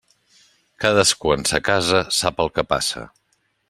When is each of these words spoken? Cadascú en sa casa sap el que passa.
Cadascú 0.85 1.35
en 1.37 1.47
sa 1.51 1.61
casa 1.69 2.03
sap 2.23 2.45
el 2.47 2.53
que 2.59 2.69
passa. 2.75 3.09